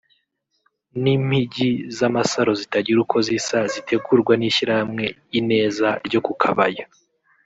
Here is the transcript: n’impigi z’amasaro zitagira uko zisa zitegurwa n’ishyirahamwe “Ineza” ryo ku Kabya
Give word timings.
n’impigi 1.01 1.69
z’amasaro 1.97 2.51
zitagira 2.61 2.97
uko 3.05 3.17
zisa 3.27 3.57
zitegurwa 3.73 4.33
n’ishyirahamwe 4.37 5.05
“Ineza” 5.39 5.87
ryo 6.07 6.19
ku 6.25 6.33
Kabya 6.43 6.85